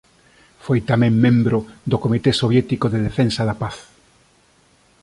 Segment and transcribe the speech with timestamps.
[0.65, 1.57] Foi tamén membro
[1.91, 3.77] do Comité Soviético de Defensa da Paz